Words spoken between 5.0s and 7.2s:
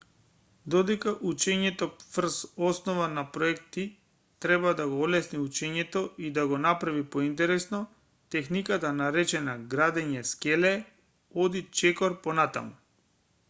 олесни учењето и да го направи